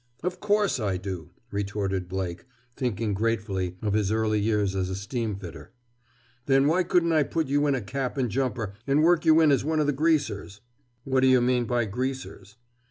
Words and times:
"Of 0.23 0.39
course 0.39 0.79
I 0.79 0.97
do," 0.97 1.29
retorted 1.51 2.09
Blake, 2.09 2.45
thinking 2.75 3.13
gratefully 3.13 3.77
of 3.83 3.93
his 3.93 4.11
early 4.11 4.41
days 4.43 4.75
as 4.75 4.89
a 4.89 4.95
steamfitter. 4.95 5.73
"Then 6.47 6.65
why 6.65 6.81
couldn't 6.81 7.11
I 7.11 7.21
put 7.21 7.45
you 7.49 7.67
in 7.67 7.75
a 7.75 7.81
cap 7.81 8.17
and 8.17 8.27
jumper 8.27 8.73
and 8.87 9.03
work 9.03 9.25
you 9.25 9.39
in 9.41 9.51
as 9.51 9.63
one 9.63 9.79
of 9.79 9.85
the 9.85 9.93
greasers?" 9.93 10.61
"What 11.03 11.19
do 11.19 11.27
you 11.27 11.39
mean 11.39 11.65
by 11.65 11.85
greasers?" 11.85 12.55